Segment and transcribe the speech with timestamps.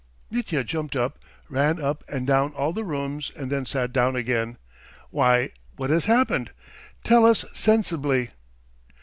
[0.31, 4.57] Mitya jumped up, ran up and down all the rooms, and then sat down again.
[5.11, 6.49] "Why, what has happened?
[7.03, 8.31] Tell us sensibly!"